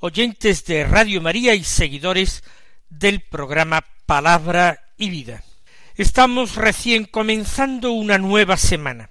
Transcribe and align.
oyentes 0.00 0.64
de 0.64 0.84
Radio 0.84 1.20
María 1.20 1.54
y 1.54 1.64
seguidores 1.64 2.44
del 2.88 3.20
programa 3.20 3.84
Palabra 4.06 4.84
y 4.96 5.10
Vida. 5.10 5.42
Estamos 5.96 6.54
recién 6.54 7.04
comenzando 7.04 7.92
una 7.92 8.18
nueva 8.18 8.56
semana, 8.56 9.10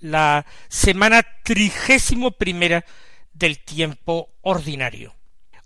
la 0.00 0.44
semana 0.68 1.26
trigésimo 1.42 2.32
primera 2.32 2.84
del 3.32 3.58
tiempo 3.58 4.28
ordinario. 4.42 5.14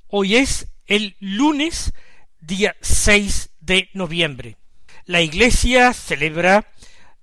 Hoy 0.07 0.37
es 0.37 0.69
el 0.87 1.17
lunes 1.19 1.93
día 2.41 2.77
6 2.81 3.51
de 3.61 3.91
noviembre. 3.95 4.57
La 5.07 5.21
Iglesia 5.21 5.93
celebra 5.93 6.71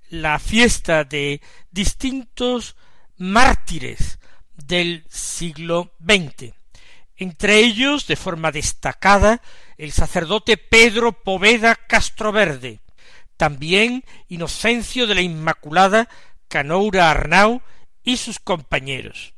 la 0.09 0.39
fiesta 0.39 1.05
de 1.05 1.41
distintos 1.71 2.75
mártires 3.17 4.19
del 4.57 5.05
siglo 5.09 5.93
XX. 6.05 6.58
Entre 7.19 7.59
ellos, 7.59 8.07
de 8.07 8.15
forma 8.15 8.49
destacada, 8.53 9.41
el 9.77 9.91
sacerdote 9.91 10.55
Pedro 10.55 11.11
Poveda 11.11 11.75
Castroverde, 11.75 12.79
también 13.35 14.05
Inocencio 14.29 15.05
de 15.05 15.15
la 15.15 15.21
Inmaculada 15.21 16.07
Canoura 16.47 17.11
Arnau 17.11 17.61
y 18.03 18.15
sus 18.15 18.39
compañeros. 18.39 19.33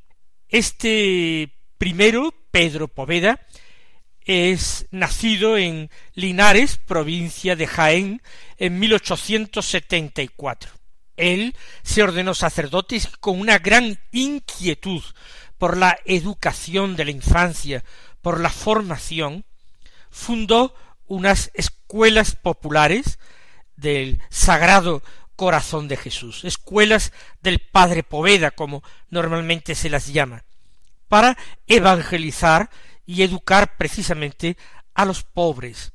Este 0.48 1.56
primero, 1.80 2.36
Pedro 2.52 2.88
Poveda, 2.88 3.40
es 4.24 4.86
nacido 4.92 5.58
en 5.58 5.90
Linares, 6.14 6.78
provincia 6.78 7.56
de 7.56 7.66
Jaén, 7.66 8.22
en 8.58 8.78
1874. 8.78 10.70
Él 11.18 11.56
se 11.82 12.04
ordenó 12.04 12.36
sacerdote 12.36 13.02
con 13.20 13.40
una 13.40 13.58
gran 13.58 13.98
inquietud 14.12 15.02
por 15.62 15.78
la 15.78 16.00
educación 16.06 16.96
de 16.96 17.06
la 17.06 17.12
infancia, 17.12 17.84
por 18.24 18.40
la 18.40 18.50
formación, 18.50 19.46
fundó 20.10 20.74
unas 21.06 21.52
escuelas 21.54 22.36
populares 22.36 23.20
del 23.76 24.20
Sagrado 24.32 25.04
Corazón 25.36 25.88
de 25.88 25.98
Jesús, 25.98 26.46
escuelas 26.46 27.14
del 27.44 27.60
Padre 27.60 28.02
Poveda, 28.02 28.50
como 28.50 28.82
normalmente 29.12 29.76
se 29.76 29.92
las 29.92 30.08
llama, 30.08 30.46
para 31.08 31.38
evangelizar 31.68 32.72
y 33.06 33.22
educar 33.22 33.78
precisamente 33.78 34.58
a 34.96 35.06
los 35.06 35.22
pobres, 35.22 35.94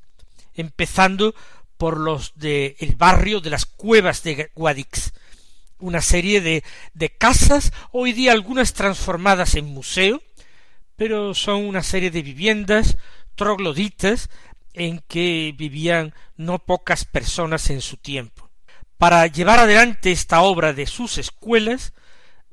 empezando 0.53 1.35
por 1.75 1.99
los 1.99 2.31
del 2.35 2.77
el 2.79 2.95
barrio 2.95 3.41
de 3.41 3.49
las 3.49 3.65
cuevas 3.65 4.23
de 4.23 4.49
Guadix, 4.55 5.11
una 5.79 6.01
serie 6.01 6.41
de, 6.41 6.63
de 6.93 7.09
casas, 7.09 7.71
hoy 7.91 8.13
día 8.13 8.31
algunas 8.31 8.73
transformadas 8.73 9.55
en 9.55 9.65
museo, 9.65 10.21
pero 10.95 11.33
son 11.33 11.65
una 11.65 11.83
serie 11.83 12.11
de 12.11 12.21
viviendas 12.21 12.97
trogloditas 13.35 14.29
en 14.73 14.99
que 15.07 15.53
vivían 15.57 16.13
no 16.35 16.59
pocas 16.59 17.05
personas 17.05 17.69
en 17.69 17.81
su 17.81 17.97
tiempo. 17.97 18.49
Para 18.97 19.27
llevar 19.27 19.59
adelante 19.59 20.11
esta 20.11 20.41
obra 20.41 20.73
de 20.73 20.87
sus 20.87 21.17
escuelas, 21.17 21.93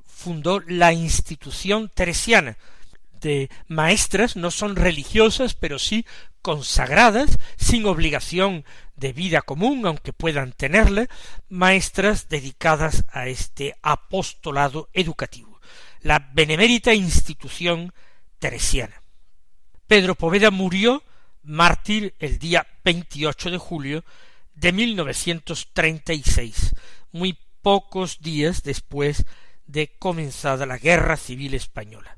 fundó 0.07 0.61
la 0.61 0.93
institución 0.93 1.91
teresiana, 1.95 2.57
de 3.21 3.51
maestras 3.67 4.37
no 4.37 4.51
son 4.51 4.77
religiosas, 4.77 5.55
pero 5.55 5.79
sí 5.79 6.05
consagradas, 6.45 7.39
sin 7.57 7.87
obligación 7.87 8.67
de 8.97 9.15
vida 9.15 9.41
común, 9.41 9.87
aunque 9.87 10.13
puedan 10.13 10.53
tenerla, 10.53 11.09
maestras 11.49 12.29
dedicadas 12.29 13.07
a 13.11 13.29
este 13.29 13.77
apostolado 13.81 14.91
educativo, 14.93 15.59
la 16.03 16.19
benemérita 16.35 16.93
institución 16.93 17.95
teresiana. 18.39 19.03
Pedro 19.87 20.17
Poveda 20.17 20.51
murió 20.51 21.03
mártir 21.43 22.15
el 22.19 22.39
día 22.39 22.67
28 22.85 23.51
de 23.51 23.57
julio 23.57 24.05
de 24.55 24.73
1936, 24.73 26.75
muy 27.11 27.39
pocos 27.63 28.21
días 28.21 28.63
después 28.63 29.25
de 29.67 29.97
comenzada 29.99 30.67
la 30.67 30.77
Guerra 30.77 31.17
Civil 31.17 31.55
Española. 31.55 32.14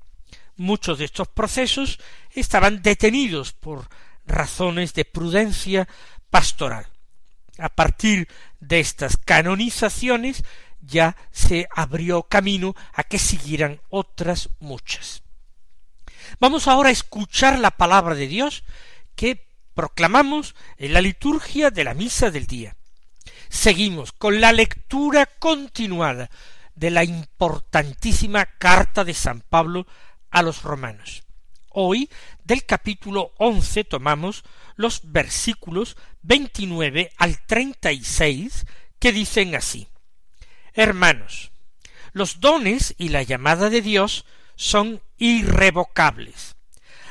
Muchos 0.57 0.99
de 0.99 1.07
estos 1.07 1.29
procesos 1.29 1.99
estaban 2.31 2.83
detenidos 2.83 3.53
por 3.53 3.89
razones 4.27 4.93
de 4.95 5.05
prudencia 5.05 5.89
pastoral. 6.31 6.87
A 7.59 7.69
partir 7.71 8.29
de 8.61 8.81
estas 8.81 9.17
canonizaciones 9.17 10.45
ya 10.81 11.17
se 11.31 11.69
abrió 11.75 12.25
camino 12.25 12.75
a 12.93 13.05
que 13.05 13.19
siguieran 13.19 13.81
otras 13.89 14.51
muchas. 14.61 15.23
Vamos 16.41 16.69
ahora 16.69 16.91
a 16.91 16.93
escuchar 16.93 17.59
la 17.59 17.71
palabra 17.71 18.15
de 18.15 18.27
Dios 18.27 18.65
que 19.15 19.47
proclamamos 19.75 20.55
en 20.77 20.93
la 20.93 21.01
liturgia 21.01 21.71
de 21.71 21.85
la 21.85 21.95
misa 21.95 22.31
del 22.31 22.47
día. 22.47 22.77
Seguimos 23.49 24.13
con 24.13 24.41
la 24.41 24.53
lectura 24.53 25.27
continuada 25.27 26.31
de 26.75 26.91
la 26.91 27.05
importantísima 27.05 28.45
carta 28.45 29.05
de 29.05 29.15
San 29.15 29.41
Pablo 29.41 29.87
a 30.31 30.43
los 30.43 30.63
romanos. 30.63 31.23
Hoy 31.71 32.11
del 32.45 32.65
capítulo 32.67 33.33
once 33.39 33.85
tomamos 33.85 34.45
los 34.77 35.01
versículos 35.05 35.97
veintinueve 36.23 37.13
al 37.17 37.45
treinta 37.47 37.93
y 37.93 38.05
seis 38.05 38.67
que 38.99 39.13
dicen 39.13 39.55
así 39.55 39.89
Hermanos, 40.79 41.51
los 42.13 42.39
dones 42.39 42.95
y 42.99 43.09
la 43.09 43.25
llamada 43.25 43.69
de 43.69 43.83
Dios 43.83 44.25
son 44.55 45.03
irrevocables. 45.17 46.55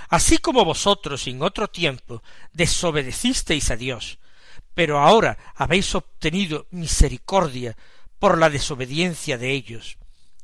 Así 0.08 0.38
como 0.38 0.64
vosotros 0.64 1.28
en 1.28 1.42
otro 1.42 1.68
tiempo 1.68 2.24
desobedecisteis 2.54 3.69
a 3.69 3.75
Dios, 3.75 4.19
pero 4.74 5.00
ahora 5.00 5.38
habéis 5.54 5.94
obtenido 5.96 6.68
misericordia 6.72 7.75
por 8.19 8.38
la 8.38 8.50
desobediencia 8.50 9.38
de 9.38 9.52
ellos, 9.52 9.98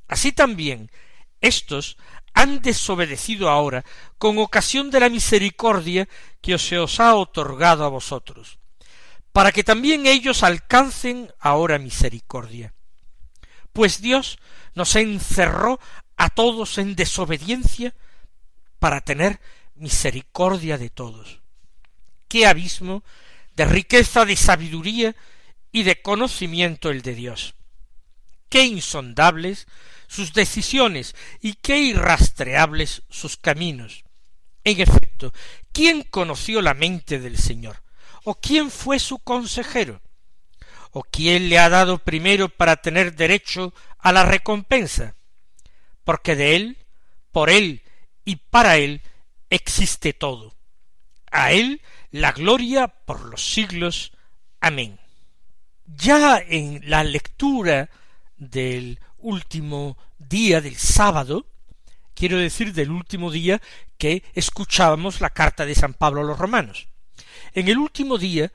así 0.09 0.33
también 0.33 0.91
éstos 1.39 1.95
han 2.33 2.61
desobedecido 2.61 3.49
ahora 3.49 3.85
con 4.17 4.37
ocasión 4.37 4.91
de 4.91 4.99
la 4.99 5.07
misericordia 5.07 6.09
que 6.41 6.57
se 6.57 6.77
os 6.77 6.99
ha 6.99 7.15
otorgado 7.15 7.85
a 7.85 7.89
vosotros, 7.89 8.59
para 9.31 9.53
que 9.53 9.63
también 9.63 10.07
ellos 10.07 10.43
alcancen 10.43 11.31
ahora 11.39 11.79
misericordia 11.79 12.73
pues 13.73 14.01
Dios 14.01 14.39
nos 14.75 14.95
encerró 14.95 15.79
a 16.15 16.29
todos 16.29 16.77
en 16.77 16.95
desobediencia 16.95 17.93
para 18.79 19.01
tener 19.01 19.39
misericordia 19.75 20.77
de 20.77 20.89
todos. 20.89 21.41
Qué 22.27 22.45
abismo 22.45 23.03
de 23.55 23.65
riqueza, 23.65 24.25
de 24.25 24.35
sabiduría 24.35 25.15
y 25.71 25.83
de 25.83 26.01
conocimiento 26.01 26.89
el 26.89 27.01
de 27.01 27.15
Dios. 27.15 27.55
Qué 28.49 28.63
insondables 28.63 29.67
sus 30.07 30.33
decisiones 30.33 31.15
y 31.41 31.53
qué 31.55 31.79
irrastreables 31.79 33.01
sus 33.09 33.37
caminos. 33.37 34.03
En 34.63 34.79
efecto, 34.79 35.33
¿quién 35.71 36.03
conoció 36.03 36.61
la 36.61 36.73
mente 36.73 37.19
del 37.19 37.37
Señor? 37.37 37.83
¿O 38.23 38.35
quién 38.35 38.71
fue 38.71 38.99
su 38.99 39.19
consejero? 39.19 40.01
¿O 40.95 41.03
quién 41.03 41.49
le 41.49 41.57
ha 41.57 41.69
dado 41.69 41.97
primero 41.97 42.49
para 42.49 42.77
tener 42.77 43.15
derecho 43.15 43.73
a 43.97 44.11
la 44.11 44.23
recompensa? 44.23 45.15
Porque 46.03 46.35
de 46.35 46.55
Él, 46.55 46.77
por 47.31 47.49
Él 47.49 47.81
y 48.23 48.35
para 48.35 48.77
Él 48.77 49.01
existe 49.49 50.13
todo. 50.13 50.53
A 51.31 51.51
Él 51.51 51.81
la 52.11 52.31
gloria 52.31 52.87
por 52.87 53.21
los 53.25 53.43
siglos. 53.43 54.11
Amén. 54.61 54.99
Ya 55.87 56.37
en 56.37 56.81
la 56.87 57.03
lectura 57.03 57.89
del 58.37 58.99
último 59.17 59.97
día 60.19 60.61
del 60.61 60.75
sábado, 60.75 61.47
quiero 62.13 62.37
decir 62.37 62.71
del 62.71 62.91
último 62.91 63.31
día 63.31 63.59
que 63.97 64.23
escuchábamos 64.35 65.21
la 65.21 65.31
carta 65.31 65.65
de 65.65 65.73
San 65.73 65.95
Pablo 65.95 66.21
a 66.21 66.25
los 66.25 66.37
romanos. 66.37 66.87
En 67.53 67.67
el 67.67 67.79
último 67.79 68.19
día, 68.19 68.51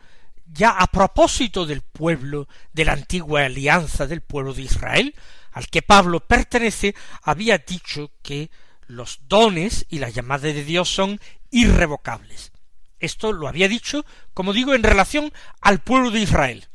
ya 0.52 0.70
a 0.70 0.86
propósito 0.86 1.66
del 1.66 1.82
pueblo 1.82 2.48
de 2.72 2.84
la 2.84 2.92
antigua 2.92 3.44
alianza 3.44 4.06
del 4.06 4.22
pueblo 4.22 4.54
de 4.54 4.62
Israel, 4.62 5.14
al 5.52 5.68
que 5.68 5.82
Pablo 5.82 6.20
pertenece, 6.20 6.94
había 7.22 7.58
dicho 7.58 8.12
que 8.22 8.50
los 8.86 9.20
dones 9.28 9.86
y 9.88 9.98
la 9.98 10.08
llamada 10.08 10.48
de 10.48 10.64
Dios 10.64 10.88
son 10.88 11.20
irrevocables. 11.50 12.52
Esto 12.98 13.32
lo 13.32 13.48
había 13.48 13.68
dicho, 13.68 14.04
como 14.34 14.52
digo, 14.52 14.74
en 14.74 14.82
relación 14.82 15.32
al 15.60 15.80
pueblo 15.80 16.10
de 16.10 16.20
Israel, 16.20 16.68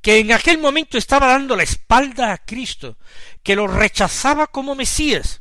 que 0.00 0.18
en 0.18 0.32
aquel 0.32 0.58
momento 0.58 0.96
estaba 0.96 1.26
dando 1.26 1.56
la 1.56 1.62
espalda 1.62 2.32
a 2.32 2.38
Cristo, 2.38 2.98
que 3.42 3.56
lo 3.56 3.66
rechazaba 3.66 4.46
como 4.46 4.74
Mesías. 4.74 5.40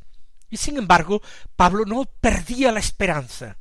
Y 0.50 0.58
sin 0.58 0.78
embargo, 0.78 1.22
Pablo 1.56 1.86
no 1.86 2.06
perdía 2.06 2.72
la 2.72 2.80
esperanza. 2.80 3.58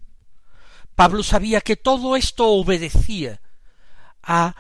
Pablo 0.94 1.22
sabía 1.22 1.60
que 1.60 1.76
todo 1.76 2.16
esto 2.16 2.46
obedecía 2.48 3.40
a 4.28 4.54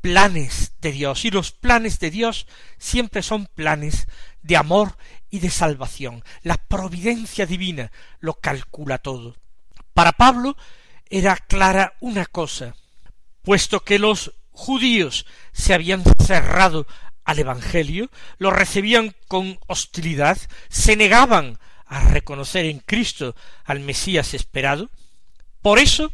planes 0.00 0.72
de 0.80 0.92
Dios, 0.92 1.24
y 1.24 1.30
los 1.30 1.52
planes 1.52 2.00
de 2.00 2.10
Dios 2.10 2.46
siempre 2.78 3.22
son 3.22 3.46
planes 3.46 4.08
de 4.42 4.56
amor 4.56 4.96
y 5.30 5.38
de 5.38 5.50
salvación. 5.50 6.24
La 6.42 6.56
providencia 6.56 7.46
divina 7.46 7.92
lo 8.20 8.34
calcula 8.34 8.98
todo. 8.98 9.36
Para 9.92 10.12
Pablo 10.12 10.56
era 11.08 11.36
clara 11.36 11.94
una 12.00 12.26
cosa, 12.26 12.74
puesto 13.42 13.84
que 13.84 13.98
los 13.98 14.32
judíos 14.50 15.26
se 15.52 15.74
habían 15.74 16.02
cerrado 16.24 16.86
al 17.24 17.38
Evangelio, 17.38 18.10
lo 18.38 18.50
recibían 18.50 19.14
con 19.28 19.58
hostilidad, 19.66 20.38
se 20.68 20.96
negaban 20.96 21.58
a 21.86 22.08
reconocer 22.08 22.64
en 22.64 22.78
Cristo 22.80 23.36
al 23.64 23.80
Mesías 23.80 24.32
esperado, 24.34 24.90
por 25.60 25.78
eso 25.78 26.12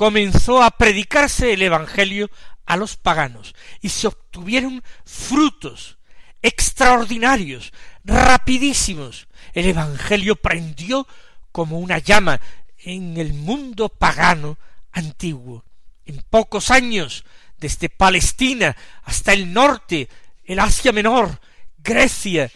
comenzó 0.00 0.62
a 0.62 0.70
predicarse 0.70 1.52
el 1.52 1.60
Evangelio 1.60 2.30
a 2.64 2.78
los 2.78 2.96
paganos, 2.96 3.54
y 3.82 3.90
se 3.90 4.06
obtuvieron 4.06 4.82
frutos 5.04 5.98
extraordinarios, 6.40 7.70
rapidísimos. 8.02 9.28
El 9.52 9.66
Evangelio 9.66 10.36
prendió 10.36 11.06
como 11.52 11.78
una 11.78 11.98
llama 11.98 12.40
en 12.78 13.18
el 13.18 13.34
mundo 13.34 13.90
pagano 13.90 14.56
antiguo. 14.90 15.66
En 16.06 16.22
pocos 16.30 16.70
años 16.70 17.26
desde 17.58 17.90
Palestina 17.90 18.74
hasta 19.02 19.34
el 19.34 19.52
norte, 19.52 20.08
el 20.44 20.60
Asia 20.60 20.92
Menor, 20.92 21.42
Grecia 21.76 22.50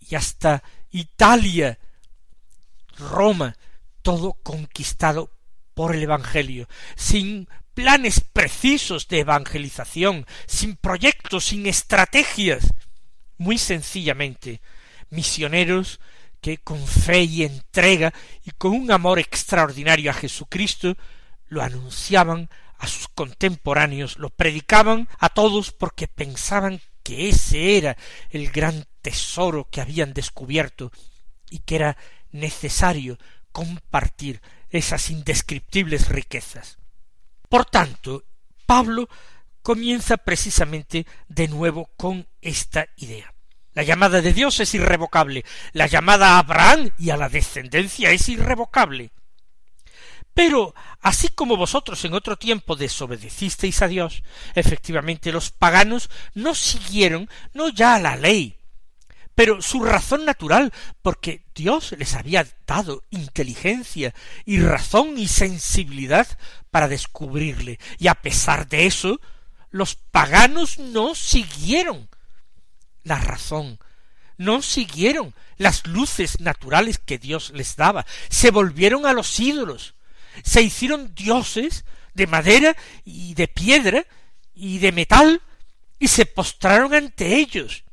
y 0.00 0.16
hasta 0.16 0.62
Italia, 0.90 1.78
Roma, 2.98 3.56
todo 4.02 4.34
conquistado 4.34 5.39
por 5.74 5.94
el 5.94 6.02
Evangelio, 6.02 6.68
sin 6.96 7.48
planes 7.74 8.20
precisos 8.20 9.08
de 9.08 9.20
evangelización, 9.20 10.26
sin 10.46 10.76
proyectos, 10.76 11.46
sin 11.46 11.66
estrategias, 11.66 12.74
muy 13.38 13.58
sencillamente, 13.58 14.60
misioneros 15.08 16.00
que 16.40 16.58
con 16.58 16.86
fe 16.86 17.22
y 17.22 17.44
entrega 17.44 18.12
y 18.44 18.50
con 18.52 18.72
un 18.72 18.90
amor 18.90 19.18
extraordinario 19.18 20.10
a 20.10 20.14
Jesucristo 20.14 20.96
lo 21.48 21.62
anunciaban 21.62 22.48
a 22.78 22.86
sus 22.86 23.08
contemporáneos, 23.08 24.18
lo 24.18 24.30
predicaban 24.30 25.08
a 25.18 25.28
todos 25.28 25.72
porque 25.72 26.08
pensaban 26.08 26.80
que 27.02 27.28
ese 27.28 27.76
era 27.76 27.96
el 28.30 28.50
gran 28.50 28.86
tesoro 29.02 29.68
que 29.70 29.80
habían 29.80 30.14
descubierto 30.14 30.92
y 31.50 31.58
que 31.60 31.76
era 31.76 31.96
necesario 32.30 33.18
compartir 33.52 34.40
esas 34.70 35.10
indescriptibles 35.10 36.08
riquezas. 36.08 36.78
Por 37.48 37.66
tanto, 37.66 38.24
Pablo 38.66 39.08
comienza 39.62 40.16
precisamente 40.16 41.06
de 41.28 41.48
nuevo 41.48 41.90
con 41.96 42.26
esta 42.40 42.88
idea. 42.96 43.34
La 43.72 43.82
llamada 43.82 44.20
de 44.20 44.32
Dios 44.32 44.60
es 44.60 44.74
irrevocable, 44.74 45.44
la 45.72 45.86
llamada 45.86 46.34
a 46.34 46.38
Abraham 46.38 46.90
y 46.98 47.10
a 47.10 47.16
la 47.16 47.28
descendencia 47.28 48.10
es 48.10 48.28
irrevocable. 48.28 49.12
Pero 50.34 50.74
así 51.00 51.28
como 51.28 51.56
vosotros 51.56 52.04
en 52.04 52.14
otro 52.14 52.36
tiempo 52.36 52.76
desobedecisteis 52.76 53.82
a 53.82 53.88
Dios, 53.88 54.22
efectivamente 54.54 55.32
los 55.32 55.50
paganos 55.50 56.10
no 56.34 56.54
siguieron 56.54 57.28
no 57.52 57.68
ya 57.68 57.98
la 57.98 58.16
ley, 58.16 58.56
pero 59.40 59.62
su 59.62 59.82
razón 59.82 60.26
natural, 60.26 60.70
porque 61.00 61.46
Dios 61.54 61.94
les 61.96 62.12
había 62.14 62.46
dado 62.66 63.04
inteligencia 63.08 64.14
y 64.44 64.60
razón 64.60 65.16
y 65.16 65.28
sensibilidad 65.28 66.28
para 66.70 66.88
descubrirle, 66.88 67.80
y 67.96 68.08
a 68.08 68.16
pesar 68.16 68.68
de 68.68 68.84
eso, 68.84 69.18
los 69.70 69.94
paganos 69.94 70.78
no 70.78 71.14
siguieron 71.14 72.10
la 73.02 73.18
razón, 73.18 73.78
no 74.36 74.60
siguieron 74.60 75.34
las 75.56 75.86
luces 75.86 76.38
naturales 76.40 76.98
que 76.98 77.16
Dios 77.16 77.50
les 77.54 77.76
daba, 77.76 78.04
se 78.28 78.50
volvieron 78.50 79.06
a 79.06 79.14
los 79.14 79.40
ídolos, 79.40 79.94
se 80.44 80.60
hicieron 80.60 81.14
dioses 81.14 81.86
de 82.12 82.26
madera 82.26 82.76
y 83.06 83.32
de 83.32 83.48
piedra 83.48 84.04
y 84.54 84.80
de 84.80 84.92
metal 84.92 85.40
y 85.98 86.08
se 86.08 86.26
postraron 86.26 86.92
ante 86.92 87.36
ellos. 87.36 87.84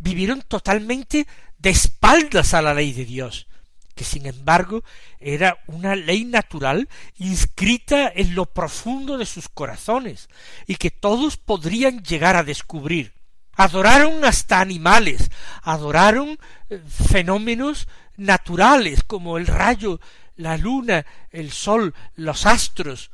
Vivieron 0.00 0.42
totalmente 0.42 1.26
de 1.58 1.70
espaldas 1.70 2.54
a 2.54 2.62
la 2.62 2.74
ley 2.74 2.92
de 2.92 3.04
Dios, 3.04 3.46
que 3.94 4.04
sin 4.04 4.26
embargo 4.26 4.82
era 5.20 5.58
una 5.66 5.94
ley 5.94 6.24
natural 6.24 6.88
inscrita 7.18 8.10
en 8.12 8.34
lo 8.34 8.46
profundo 8.46 9.18
de 9.18 9.26
sus 9.26 9.48
corazones 9.48 10.28
y 10.66 10.76
que 10.76 10.90
todos 10.90 11.36
podrían 11.36 12.02
llegar 12.02 12.34
a 12.34 12.42
descubrir. 12.42 13.12
Adoraron 13.52 14.24
hasta 14.24 14.60
animales, 14.60 15.30
adoraron 15.62 16.38
eh, 16.70 16.82
fenómenos 16.88 17.88
naturales 18.16 19.02
como 19.02 19.36
el 19.36 19.46
rayo 19.46 20.00
la 20.40 20.56
luna, 20.56 21.04
el 21.30 21.52
sol, 21.52 21.94
los 22.14 22.46
astros, 22.46 23.10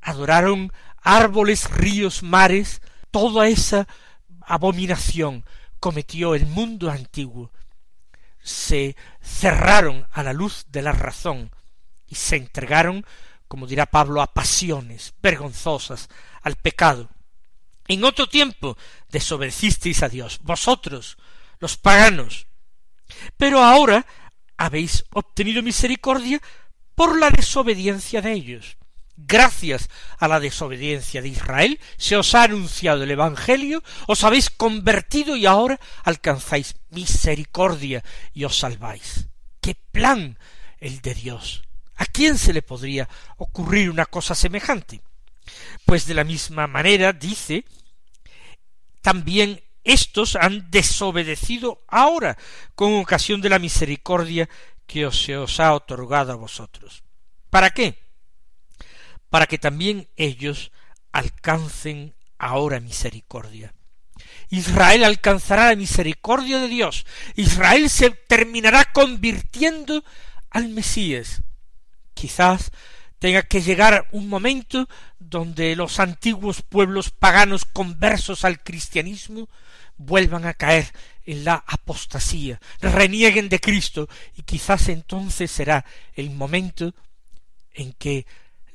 adoraron 0.00 0.72
árboles, 1.00 1.70
ríos, 1.70 2.22
mares, 2.22 2.82
toda 3.10 3.48
esa 3.48 3.88
abominación 4.42 5.44
cometió 5.80 6.34
el 6.34 6.46
mundo 6.46 6.90
antiguo. 6.90 7.52
Se 8.40 8.96
cerraron 9.20 10.06
a 10.10 10.22
la 10.22 10.32
luz 10.32 10.66
de 10.68 10.82
la 10.82 10.92
razón 10.92 11.50
y 12.06 12.14
se 12.14 12.36
entregaron, 12.36 13.04
como 13.46 13.66
dirá 13.66 13.86
Pablo, 13.86 14.22
a 14.22 14.32
pasiones 14.32 15.14
vergonzosas, 15.22 16.08
al 16.42 16.56
pecado. 16.56 17.10
En 17.86 18.04
otro 18.04 18.28
tiempo 18.28 18.76
desobedecisteis 19.10 20.02
a 20.02 20.08
Dios, 20.08 20.40
vosotros, 20.42 21.18
los 21.58 21.76
paganos. 21.76 22.46
Pero 23.36 23.62
ahora 23.62 24.06
habéis 24.56 25.04
obtenido 25.10 25.62
misericordia 25.62 26.40
por 26.94 27.18
la 27.18 27.30
desobediencia 27.30 28.20
de 28.20 28.32
ellos. 28.32 28.77
Gracias 29.20 29.90
a 30.18 30.28
la 30.28 30.38
desobediencia 30.38 31.20
de 31.20 31.28
Israel 31.28 31.80
se 31.96 32.16
os 32.16 32.36
ha 32.36 32.44
anunciado 32.44 33.02
el 33.02 33.10
Evangelio, 33.10 33.82
os 34.06 34.22
habéis 34.22 34.48
convertido 34.48 35.34
y 35.34 35.44
ahora 35.44 35.80
alcanzáis 36.04 36.76
misericordia 36.90 38.04
y 38.32 38.44
os 38.44 38.56
salváis. 38.56 39.26
¡Qué 39.60 39.74
plan 39.74 40.38
el 40.78 41.00
de 41.00 41.14
Dios! 41.14 41.64
¿A 41.96 42.06
quién 42.06 42.38
se 42.38 42.52
le 42.52 42.62
podría 42.62 43.08
ocurrir 43.38 43.90
una 43.90 44.06
cosa 44.06 44.36
semejante? 44.36 45.02
Pues 45.84 46.06
de 46.06 46.14
la 46.14 46.22
misma 46.22 46.68
manera 46.68 47.12
dice 47.12 47.64
también 49.02 49.60
estos 49.82 50.36
han 50.36 50.70
desobedecido 50.70 51.82
ahora 51.88 52.38
con 52.76 52.94
ocasión 52.94 53.40
de 53.40 53.48
la 53.48 53.58
misericordia 53.58 54.48
que 54.86 55.06
os 55.06 55.20
se 55.20 55.36
os 55.36 55.58
ha 55.58 55.74
otorgado 55.74 56.30
a 56.30 56.36
vosotros. 56.36 57.02
¿Para 57.50 57.70
qué? 57.70 58.07
Para 59.30 59.46
que 59.46 59.58
también 59.58 60.08
ellos 60.16 60.72
alcancen 61.12 62.14
ahora 62.38 62.80
misericordia. 62.80 63.74
Israel 64.50 65.04
alcanzará 65.04 65.68
la 65.68 65.76
misericordia 65.76 66.58
de 66.58 66.68
Dios. 66.68 67.06
Israel 67.34 67.90
se 67.90 68.10
terminará 68.10 68.84
convirtiendo 68.92 70.04
al 70.50 70.68
Mesías, 70.68 71.42
Quizás 72.18 72.72
tenga 73.20 73.42
que 73.42 73.62
llegar 73.62 74.08
un 74.10 74.28
momento 74.28 74.88
donde 75.20 75.76
los 75.76 76.00
antiguos 76.00 76.62
pueblos 76.62 77.10
paganos 77.10 77.64
conversos 77.64 78.44
al 78.44 78.60
cristianismo 78.60 79.48
vuelvan 79.98 80.44
a 80.44 80.54
caer 80.54 80.92
en 81.26 81.44
la 81.44 81.62
apostasía, 81.64 82.60
renieguen 82.80 83.48
de 83.48 83.60
Cristo, 83.60 84.08
y 84.36 84.42
quizás 84.42 84.88
entonces 84.88 85.48
será 85.48 85.84
el 86.14 86.30
momento 86.30 86.92
en 87.72 87.92
que 87.92 88.26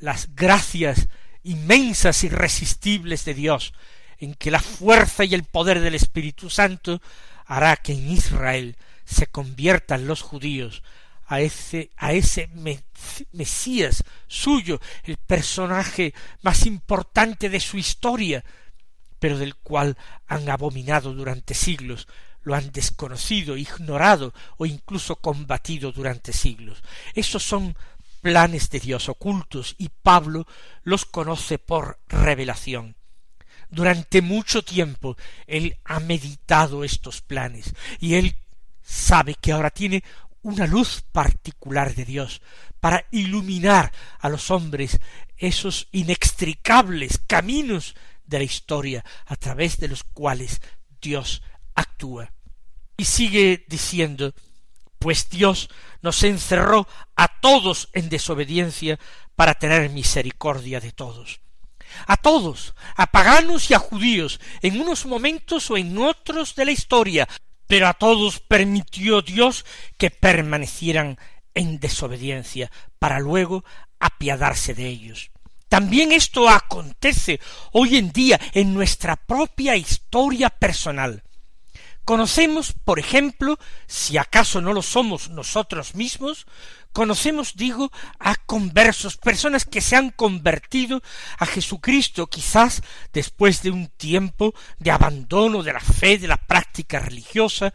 las 0.03 0.36
gracias 0.36 1.07
inmensas, 1.43 2.25
irresistibles 2.25 3.24
de 3.24 3.33
Dios, 3.33 3.74
en 4.19 4.33
que 4.33 4.51
la 4.51 4.60
fuerza 4.60 5.24
y 5.24 5.33
el 5.33 5.45
poder 5.45 5.79
del 5.79 5.95
Espíritu 5.95 6.50
Santo 6.50 7.01
hará 7.45 7.77
que 7.77 7.93
en 7.93 8.12
Israel 8.12 8.75
se 9.05 9.27
conviertan 9.27 10.05
los 10.05 10.22
judíos 10.22 10.83
a 11.27 11.39
ese, 11.39 11.91
a 11.95 12.12
ese 12.12 12.50
Mesías 13.31 14.03
suyo, 14.27 14.81
el 15.05 15.15
personaje 15.15 16.13
más 16.41 16.65
importante 16.65 17.50
de 17.50 17.62
su 17.62 17.77
historia, 17.77 18.43
pero 19.19 19.38
del 19.38 19.55
cual 19.55 19.98
han 20.27 20.50
abominado 20.50 21.13
durante 21.13 21.53
siglos, 21.53 22.10
lo 22.41 22.55
han 22.55 22.74
desconocido, 22.74 23.55
ignorado 23.55 24.33
o 24.57 24.65
incluso 24.65 25.15
combatido 25.15 25.93
durante 25.93 26.33
siglos. 26.33 26.83
Esos 27.15 27.41
son 27.41 27.77
planes 28.24 28.70
de 28.70 28.80
Dios 28.80 29.10
ocultos 29.10 29.75
y 29.77 29.89
Pablo 29.89 30.48
los 30.84 31.06
conoce 31.06 31.60
por 31.60 32.00
revelación. 32.08 32.96
Durante 33.70 34.22
mucho 34.22 34.63
tiempo 34.63 35.18
él 35.46 35.77
ha 35.84 36.00
meditado 36.00 36.86
estos 36.86 37.22
planes 37.22 37.74
y 38.00 38.15
él 38.15 38.36
sabe 38.82 39.36
que 39.36 39.51
ahora 39.51 39.72
tiene 39.72 40.06
una 40.42 40.65
luz 40.68 41.03
particular 41.12 41.94
de 41.94 42.06
Dios 42.06 42.42
para 42.80 43.06
iluminar 43.12 43.92
a 44.20 44.30
los 44.30 44.51
hombres 44.51 45.00
esos 45.38 45.89
inextricables 45.92 47.20
caminos 47.27 47.94
de 48.25 48.38
la 48.38 48.46
historia 48.46 49.03
a 49.25 49.36
través 49.36 49.77
de 49.77 49.89
los 49.89 50.03
cuales 50.03 50.62
Dios 51.01 51.44
actúa. 51.75 52.32
Y 52.96 53.03
sigue 53.03 53.65
diciendo 53.68 54.34
pues 55.03 55.30
Dios 55.30 55.70
nos 56.01 56.24
encerró 56.24 56.88
a 57.18 57.32
todos 57.43 57.89
en 57.91 58.07
desobediencia 58.07 58.97
para 59.35 59.53
tener 59.53 59.89
misericordia 59.89 60.79
de 60.79 60.93
todos. 60.93 61.41
A 62.07 62.15
todos, 62.15 62.73
a 62.95 63.07
paganos 63.07 63.69
y 63.69 63.73
a 63.73 63.79
judíos, 63.79 64.39
en 64.62 64.79
unos 64.79 65.05
momentos 65.05 65.69
o 65.69 65.75
en 65.75 65.97
otros 65.97 66.55
de 66.55 66.63
la 66.63 66.71
historia, 66.71 67.27
pero 67.67 67.89
a 67.89 67.95
todos 67.95 68.39
permitió 68.39 69.21
Dios 69.21 69.65
que 69.97 70.09
permanecieran 70.09 71.17
en 71.53 71.81
desobediencia, 71.81 72.71
para 72.97 73.19
luego 73.19 73.65
apiadarse 74.00 74.73
de 74.73 74.88
ellos. 74.88 75.29
También 75.67 76.13
esto 76.13 76.47
acontece 76.47 77.41
hoy 77.73 77.97
en 77.97 78.13
día 78.13 78.39
en 78.53 78.73
nuestra 78.73 79.17
propia 79.17 79.75
historia 79.75 80.50
personal. 80.50 81.23
Conocemos, 82.05 82.74
por 82.83 83.00
ejemplo, 83.00 83.57
si 83.88 84.17
acaso 84.17 84.60
no 84.60 84.74
lo 84.74 84.81
somos 84.81 85.29
nosotros 85.29 85.95
mismos, 85.95 86.45
conocemos, 86.91 87.55
digo, 87.55 87.91
a 88.19 88.36
conversos, 88.36 89.15
personas 89.15 89.63
que 89.63 89.79
se 89.79 89.95
han 89.95 90.12
convertido 90.12 91.01
a 91.39 91.45
Jesucristo, 91.45 92.27
quizás 92.27 92.81
después 93.13 93.63
de 93.63 93.72
un 93.72 93.88
tiempo 93.88 94.53
de 94.79 94.91
abandono 94.91 95.63
de 95.63 95.74
la 95.74 95.79
fe, 95.79 96.17
de 96.17 96.27
la 96.27 96.38
práctica 96.38 97.00
religiosa, 97.00 97.74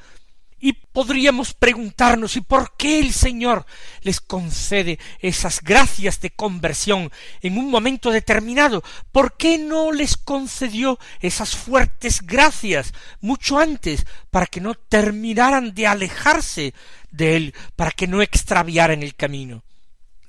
y 0.60 0.72
podríamos 0.72 1.54
preguntarnos 1.54 2.36
¿y 2.36 2.40
por 2.40 2.76
qué 2.76 2.98
el 2.98 3.12
Señor 3.12 3.66
les 4.02 4.20
concede 4.20 4.98
esas 5.20 5.60
gracias 5.62 6.20
de 6.20 6.30
conversión 6.30 7.10
en 7.42 7.58
un 7.58 7.70
momento 7.70 8.10
determinado? 8.10 8.82
¿Por 9.12 9.36
qué 9.36 9.58
no 9.58 9.92
les 9.92 10.16
concedió 10.16 10.98
esas 11.20 11.56
fuertes 11.56 12.22
gracias 12.22 12.92
mucho 13.20 13.58
antes 13.58 14.06
para 14.30 14.46
que 14.46 14.60
no 14.60 14.74
terminaran 14.74 15.74
de 15.74 15.86
alejarse 15.86 16.74
de 17.10 17.36
Él, 17.36 17.54
para 17.76 17.90
que 17.90 18.06
no 18.06 18.22
extraviaran 18.22 19.02
el 19.02 19.14
camino? 19.14 19.62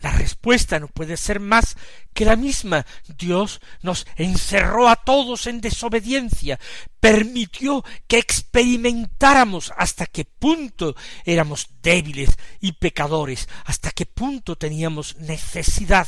La 0.02 0.12
respuesta 0.12 0.80
no 0.80 0.88
puede 0.88 1.18
ser 1.18 1.40
más 1.42 1.76
que 2.14 2.24
la 2.24 2.38
misma. 2.38 2.86
Dios 3.18 3.60
nos 3.82 4.08
encerró 4.16 4.88
a 4.88 4.96
todos 4.96 5.46
en 5.48 5.60
desobediencia, 5.60 6.58
permitió 7.02 7.84
que 8.08 8.18
experimentáramos 8.18 9.74
hasta 9.78 10.06
qué 10.06 10.24
punto 10.24 10.96
éramos 11.26 11.68
débiles 11.82 12.38
y 12.62 12.74
pecadores, 12.74 13.50
hasta 13.66 13.92
qué 13.92 14.06
punto 14.06 14.56
teníamos 14.56 15.18
necesidad 15.18 16.08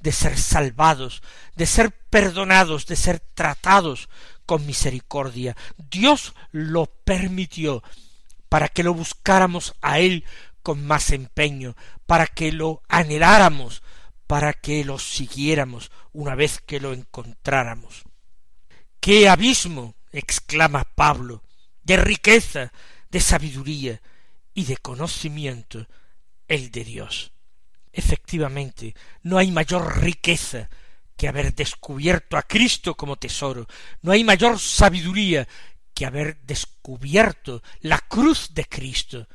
de 0.00 0.12
ser 0.12 0.38
salvados, 0.38 1.22
de 1.56 1.66
ser 1.66 1.90
perdonados, 2.10 2.86
de 2.86 2.94
ser 2.96 3.20
tratados 3.34 4.08
con 4.46 4.66
misericordia. 4.66 5.56
Dios 5.90 6.34
lo 6.52 6.86
permitió 6.86 7.82
para 8.48 8.68
que 8.68 8.82
lo 8.82 8.94
buscáramos 8.94 9.74
a 9.80 9.98
Él 9.98 10.24
con 10.62 10.86
más 10.86 11.10
empeño, 11.10 11.76
para 12.06 12.26
que 12.26 12.52
lo 12.52 12.82
anheláramos, 12.88 13.82
para 14.26 14.52
que 14.52 14.84
lo 14.84 14.98
siguiéramos 14.98 15.90
una 16.12 16.34
vez 16.34 16.60
que 16.60 16.80
lo 16.80 16.92
encontráramos. 16.92 18.04
¡Qué 19.00 19.28
abismo! 19.28 19.94
exclama 20.12 20.84
Pablo, 20.84 21.42
de 21.82 21.96
riqueza, 21.96 22.72
de 23.10 23.20
sabiduría 23.20 24.00
y 24.54 24.64
de 24.64 24.76
conocimiento 24.76 25.86
el 26.48 26.70
de 26.70 26.84
Dios. 26.84 27.32
Efectivamente, 27.92 28.94
no 29.22 29.38
hay 29.38 29.50
mayor 29.50 30.00
riqueza 30.02 30.68
que 31.16 31.28
haber 31.28 31.54
descubierto 31.54 32.36
a 32.36 32.42
Cristo 32.42 32.94
como 32.94 33.16
tesoro, 33.16 33.66
no 34.00 34.12
hay 34.12 34.24
mayor 34.24 34.58
sabiduría 34.58 35.46
que 35.94 36.06
haber 36.06 36.40
descubierto 36.42 37.62
la 37.80 37.98
cruz 37.98 38.54
de 38.54 38.64
Cristo, 38.64 39.28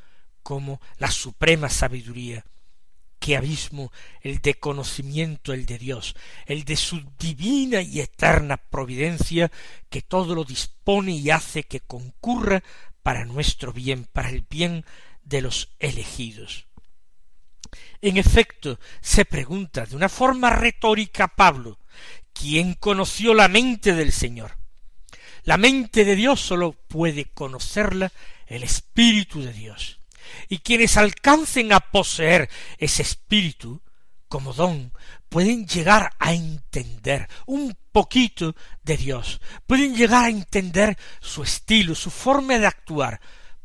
como 0.48 0.80
la 0.96 1.10
suprema 1.10 1.68
sabiduría. 1.68 2.42
Qué 3.18 3.36
abismo 3.36 3.92
el 4.22 4.38
de 4.38 4.54
conocimiento 4.54 5.52
el 5.52 5.66
de 5.66 5.76
Dios, 5.76 6.16
el 6.46 6.64
de 6.64 6.74
su 6.74 7.04
divina 7.18 7.82
y 7.82 8.00
eterna 8.00 8.56
providencia 8.56 9.52
que 9.90 10.00
todo 10.00 10.34
lo 10.34 10.44
dispone 10.44 11.12
y 11.12 11.28
hace 11.28 11.64
que 11.64 11.80
concurra 11.80 12.62
para 13.02 13.26
nuestro 13.26 13.74
bien, 13.74 14.08
para 14.10 14.30
el 14.30 14.40
bien 14.48 14.86
de 15.22 15.42
los 15.42 15.68
elegidos. 15.80 16.64
En 18.00 18.16
efecto, 18.16 18.80
se 19.02 19.26
pregunta 19.26 19.84
de 19.84 19.96
una 19.96 20.08
forma 20.08 20.48
retórica 20.48 21.28
Pablo, 21.28 21.78
¿quién 22.32 22.72
conoció 22.72 23.34
la 23.34 23.48
mente 23.48 23.92
del 23.92 24.12
Señor? 24.12 24.56
La 25.44 25.58
mente 25.58 26.06
de 26.06 26.16
Dios 26.16 26.40
sólo 26.40 26.72
puede 26.72 27.26
conocerla 27.26 28.10
el 28.46 28.62
Espíritu 28.62 29.42
de 29.42 29.52
Dios 29.52 29.97
y 30.48 30.58
quienes 30.58 30.96
alcancen 30.96 31.72
a 31.72 31.80
poseer 31.80 32.48
ese 32.78 33.02
espíritu 33.02 33.82
como 34.28 34.52
don 34.52 34.92
pueden 35.28 35.66
llegar 35.66 36.12
a 36.18 36.32
entender 36.32 37.28
un 37.46 37.76
poquito 37.92 38.54
de 38.82 38.96
Dios, 38.96 39.40
pueden 39.66 39.96
llegar 39.96 40.26
a 40.26 40.30
entender 40.30 40.96
su 41.20 41.42
estilo, 41.42 41.94
su 41.94 42.10
forma 42.10 42.58
de 42.58 42.66
actuar, 42.66 43.20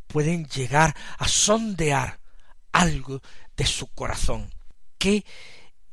pueden 0.07 0.45
llegar 0.47 0.95
a 1.17 1.27
sondear 1.27 2.19
algo 2.71 3.21
de 3.55 3.65
su 3.65 3.87
corazón. 3.87 4.53
¡Qué 4.97 5.25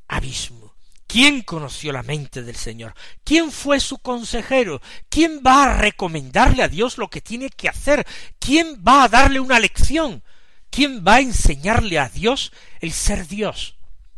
abismo! 0.09 0.75
¿Quién 1.07 1.43
conoció 1.43 1.91
la 1.91 2.05
mente 2.05 2.45
del 2.45 2.55
Señor? 2.55 2.95
¿Quién 3.25 3.50
fue 3.50 3.81
su 3.81 3.99
consejero? 3.99 4.81
¿Quién 5.09 5.43
va 5.45 5.65
a 5.65 5.79
recomendarle 5.79 6.62
a 6.62 6.69
Dios 6.69 6.99
lo 6.99 7.11
que 7.11 7.21
tiene 7.21 7.50
que 7.50 7.69
hacer? 7.69 8.07
¿Quién 8.39 8.85
va 8.87 9.03
a 9.03 9.09
darle 9.09 9.41
una 9.41 9.59
lección? 9.59 10.23
¿Quién 10.71 11.05
va 11.07 11.17
a 11.17 11.21
enseñarle 11.21 11.99
a 11.99 12.09
Dios 12.09 12.53
el 12.81 12.93
ser 12.93 13.27
Dios? 13.27 13.77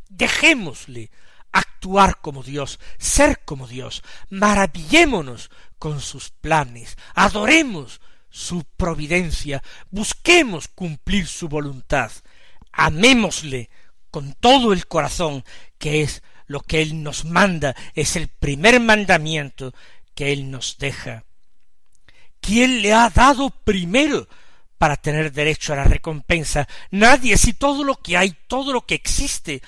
Dejémosle 0.09 1.11
actuar 1.51 2.21
como 2.21 2.43
Dios, 2.43 2.79
ser 2.99 3.41
como 3.45 3.67
Dios, 3.67 4.03
maravillémonos 4.31 5.51
con 5.79 6.01
sus 6.01 6.31
planes, 6.31 6.97
adoremos 7.15 8.01
su 8.31 8.65
providencia, 8.77 9.63
busquemos 9.91 10.69
cumplir 10.69 11.27
su 11.27 11.49
voluntad, 11.49 12.11
amémosle 12.73 13.69
con 14.11 14.33
todo 14.35 14.73
el 14.73 14.87
corazón, 14.87 15.45
que 15.79 16.03
es 16.03 16.23
lo 16.47 16.61
que 16.61 16.83
Él 16.83 17.03
nos 17.03 17.25
manda, 17.25 17.75
es 17.95 18.17
el 18.17 18.29
primer 18.29 18.81
mandamiento 18.81 19.75
que 20.15 20.33
Él 20.33 20.51
nos 20.51 20.79
deja. 20.79 21.25
¿Quién 22.41 22.83
le 22.83 22.93
ha 22.93 23.11
dado 23.11 23.51
primero 23.51 24.29
para 24.83 24.97
tener 24.97 25.31
derecho 25.31 25.73
a 25.73 25.77
la 25.77 25.85
recompensa. 25.85 26.67
Nadie, 26.91 27.39
si 27.39 27.53
todo 27.53 27.85
lo 27.85 27.95
que 27.95 28.17
hay, 28.17 28.37
todo 28.49 28.73
lo 28.73 28.85
que 28.85 28.97
existe 28.97 29.63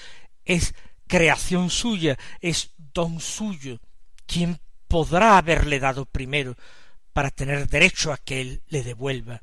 es 0.44 0.74
creación 1.06 1.70
suya, 1.70 2.18
es 2.40 2.72
don 2.76 3.20
suyo, 3.20 3.78
¿quién 4.26 4.58
podrá 4.88 5.38
haberle 5.38 5.78
dado 5.78 6.04
primero 6.04 6.56
para 7.12 7.30
tener 7.30 7.68
derecho 7.68 8.12
a 8.12 8.16
que 8.16 8.40
él 8.40 8.62
le 8.66 8.82
devuelva? 8.82 9.40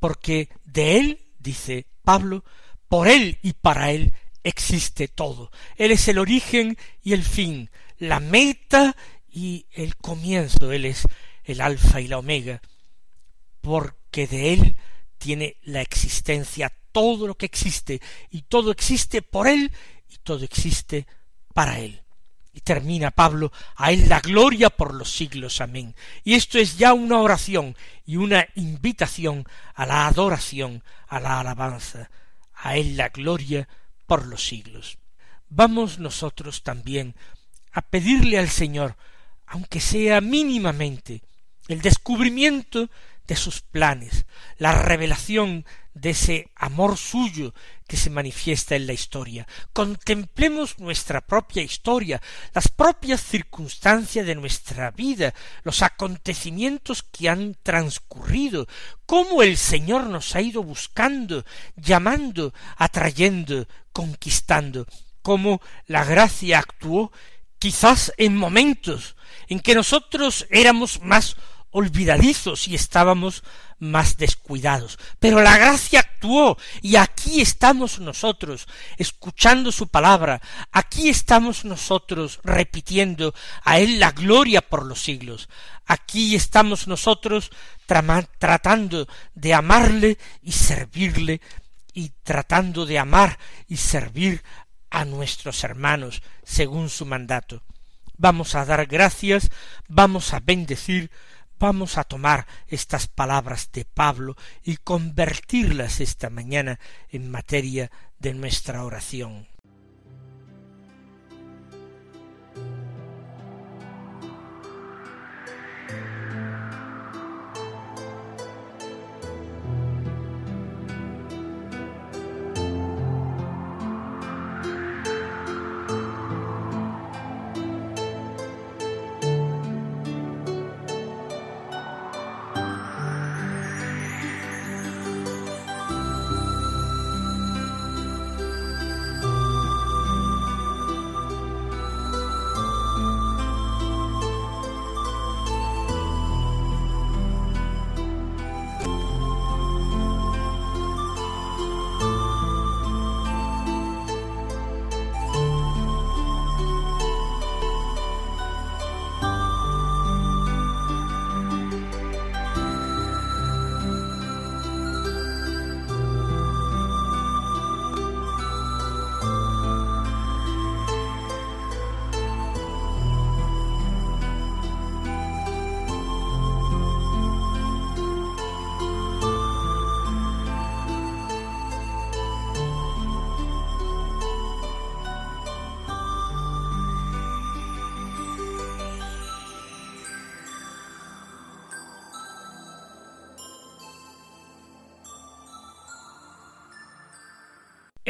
Porque 0.00 0.48
de 0.64 0.96
él, 0.96 1.20
dice 1.38 1.86
Pablo, 2.00 2.42
por 2.88 3.06
él 3.06 3.38
y 3.42 3.52
para 3.52 3.90
él 3.90 4.14
existe 4.42 5.06
todo. 5.06 5.50
Él 5.76 5.90
es 5.90 6.08
el 6.08 6.16
origen 6.16 6.78
y 7.02 7.12
el 7.12 7.24
fin, 7.24 7.68
la 7.98 8.20
meta 8.20 8.96
y 9.28 9.66
el 9.72 9.96
comienzo. 9.96 10.72
Él 10.72 10.86
es 10.86 11.06
el 11.42 11.60
alfa 11.60 12.00
y 12.00 12.08
la 12.08 12.16
omega, 12.16 12.62
porque 13.60 14.26
de 14.26 14.54
Él 14.54 14.76
tiene 15.24 15.56
la 15.62 15.80
existencia 15.80 16.70
todo 16.92 17.26
lo 17.26 17.34
que 17.34 17.46
existe, 17.46 18.02
y 18.28 18.42
todo 18.42 18.70
existe 18.70 19.22
por 19.22 19.48
Él, 19.48 19.72
y 20.10 20.18
todo 20.18 20.44
existe 20.44 21.06
para 21.54 21.78
Él. 21.78 22.02
Y 22.52 22.60
termina 22.60 23.10
Pablo, 23.10 23.50
a 23.76 23.90
Él 23.90 24.06
la 24.06 24.20
gloria 24.20 24.68
por 24.68 24.92
los 24.92 25.10
siglos. 25.10 25.62
Amén. 25.62 25.96
Y 26.24 26.34
esto 26.34 26.58
es 26.58 26.76
ya 26.76 26.92
una 26.92 27.20
oración 27.20 27.74
y 28.04 28.16
una 28.16 28.46
invitación 28.54 29.46
a 29.74 29.86
la 29.86 30.08
adoración, 30.08 30.84
a 31.08 31.20
la 31.20 31.40
alabanza, 31.40 32.10
a 32.54 32.76
Él 32.76 32.98
la 32.98 33.08
gloria 33.08 33.66
por 34.06 34.26
los 34.26 34.46
siglos. 34.46 34.98
Vamos 35.48 35.98
nosotros 35.98 36.62
también 36.62 37.16
a 37.72 37.80
pedirle 37.80 38.38
al 38.38 38.50
Señor, 38.50 38.98
aunque 39.46 39.80
sea 39.80 40.20
mínimamente, 40.20 41.22
el 41.68 41.80
descubrimiento 41.80 42.90
de 43.26 43.36
sus 43.36 43.62
planes, 43.62 44.26
la 44.58 44.82
revelación 44.82 45.64
de 45.94 46.10
ese 46.10 46.50
amor 46.56 46.98
suyo 46.98 47.54
que 47.86 47.96
se 47.96 48.10
manifiesta 48.10 48.74
en 48.76 48.86
la 48.86 48.92
historia. 48.92 49.46
Contemplemos 49.72 50.78
nuestra 50.78 51.20
propia 51.20 51.62
historia, 51.62 52.20
las 52.52 52.68
propias 52.68 53.22
circunstancias 53.22 54.26
de 54.26 54.34
nuestra 54.34 54.90
vida, 54.90 55.32
los 55.62 55.82
acontecimientos 55.82 57.02
que 57.02 57.28
han 57.28 57.56
transcurrido, 57.62 58.66
cómo 59.06 59.42
el 59.42 59.56
Señor 59.56 60.06
nos 60.06 60.34
ha 60.34 60.42
ido 60.42 60.62
buscando, 60.62 61.44
llamando, 61.76 62.52
atrayendo, 62.76 63.66
conquistando, 63.92 64.86
cómo 65.22 65.62
la 65.86 66.04
gracia 66.04 66.58
actuó 66.58 67.12
quizás 67.58 68.12
en 68.18 68.36
momentos 68.36 69.16
en 69.48 69.60
que 69.60 69.74
nosotros 69.74 70.46
éramos 70.50 71.00
más 71.00 71.36
olvidadizos 71.74 72.68
y 72.68 72.76
estábamos 72.76 73.42
más 73.80 74.16
descuidados. 74.16 74.96
Pero 75.18 75.42
la 75.42 75.58
gracia 75.58 76.00
actuó 76.00 76.56
y 76.80 76.94
aquí 76.94 77.40
estamos 77.40 77.98
nosotros 77.98 78.68
escuchando 78.96 79.72
su 79.72 79.88
palabra, 79.88 80.40
aquí 80.70 81.08
estamos 81.08 81.64
nosotros 81.64 82.38
repitiendo 82.44 83.34
a 83.64 83.80
Él 83.80 83.98
la 83.98 84.12
gloria 84.12 84.62
por 84.62 84.86
los 84.86 85.02
siglos, 85.02 85.48
aquí 85.84 86.36
estamos 86.36 86.86
nosotros 86.86 87.50
tratando 87.86 89.08
de 89.34 89.54
amarle 89.54 90.16
y 90.42 90.52
servirle 90.52 91.40
y 91.92 92.12
tratando 92.22 92.86
de 92.86 93.00
amar 93.00 93.36
y 93.66 93.78
servir 93.78 94.44
a 94.90 95.04
nuestros 95.04 95.64
hermanos 95.64 96.22
según 96.44 96.88
su 96.88 97.04
mandato. 97.04 97.62
Vamos 98.16 98.54
a 98.54 98.64
dar 98.64 98.86
gracias, 98.86 99.50
vamos 99.88 100.32
a 100.34 100.38
bendecir, 100.38 101.10
vamos 101.58 101.98
a 101.98 102.04
tomar 102.04 102.46
estas 102.68 103.06
palabras 103.06 103.70
de 103.72 103.84
Pablo 103.84 104.36
y 104.62 104.76
convertirlas 104.76 106.00
esta 106.00 106.30
mañana 106.30 106.78
en 107.10 107.30
materia 107.30 107.90
de 108.18 108.34
nuestra 108.34 108.84
oración. 108.84 109.53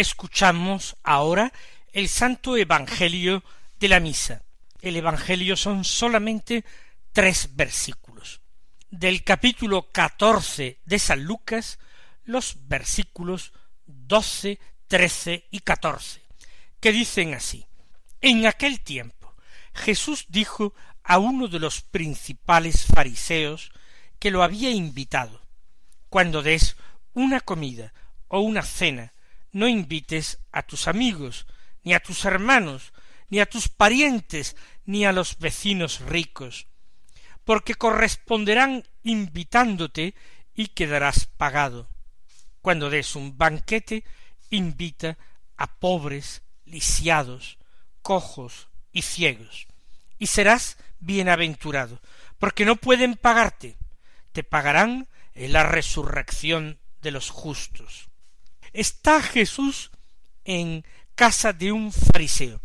Escuchamos 0.04 0.96
ahora 1.02 1.50
el 1.94 2.10
Santo 2.10 2.58
Evangelio 2.58 3.42
de 3.80 3.88
la 3.88 4.00
Misa. 4.00 4.42
El 4.82 4.96
Evangelio 4.96 5.56
son 5.56 5.82
solamente 5.82 6.62
tres 7.14 7.56
versículos. 7.56 8.42
Del 8.90 9.24
capítulo 9.24 9.90
catorce 9.92 10.78
de 10.84 10.98
San 10.98 11.24
Lucas, 11.24 11.78
los 12.24 12.68
versículos 12.68 13.54
doce, 13.86 14.60
trece 14.88 15.46
y 15.50 15.60
catorce, 15.60 16.20
que 16.80 16.92
dicen 16.92 17.32
así. 17.32 17.64
En 18.20 18.46
aquel 18.46 18.80
tiempo 18.80 19.34
Jesús 19.72 20.26
dijo 20.28 20.74
a 21.02 21.16
uno 21.16 21.48
de 21.48 21.60
los 21.60 21.80
principales 21.80 22.84
fariseos 22.84 23.72
que 24.18 24.30
lo 24.30 24.42
había 24.42 24.70
invitado, 24.70 25.40
cuando 26.10 26.42
des 26.42 26.76
una 27.14 27.40
comida 27.40 27.94
o 28.28 28.40
una 28.40 28.62
cena 28.62 29.13
no 29.54 29.68
invites 29.68 30.40
a 30.50 30.62
tus 30.62 30.88
amigos, 30.88 31.46
ni 31.84 31.94
a 31.94 32.00
tus 32.00 32.24
hermanos, 32.24 32.92
ni 33.28 33.38
a 33.38 33.46
tus 33.46 33.68
parientes, 33.68 34.56
ni 34.84 35.06
a 35.06 35.12
los 35.12 35.38
vecinos 35.38 36.00
ricos, 36.00 36.66
porque 37.44 37.76
corresponderán 37.76 38.84
invitándote 39.04 40.14
y 40.54 40.68
quedarás 40.68 41.26
pagado. 41.26 41.88
Cuando 42.62 42.90
des 42.90 43.14
un 43.14 43.38
banquete, 43.38 44.04
invita 44.50 45.18
a 45.56 45.78
pobres, 45.78 46.42
lisiados, 46.64 47.58
cojos 48.02 48.68
y 48.90 49.02
ciegos, 49.02 49.68
y 50.18 50.26
serás 50.26 50.78
bienaventurado, 50.98 52.00
porque 52.38 52.64
no 52.64 52.74
pueden 52.74 53.14
pagarte, 53.14 53.78
te 54.32 54.42
pagarán 54.42 55.06
en 55.34 55.52
la 55.52 55.62
resurrección 55.62 56.80
de 57.02 57.12
los 57.12 57.30
justos 57.30 58.08
está 58.74 59.22
Jesús 59.22 59.90
en 60.44 60.84
casa 61.14 61.52
de 61.52 61.72
un 61.72 61.92
fariseo, 61.92 62.60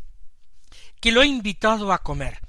que 1.00 1.12
lo 1.12 1.22
ha 1.22 1.26
invitado 1.26 1.94
a 1.94 2.00
comer. 2.00 2.40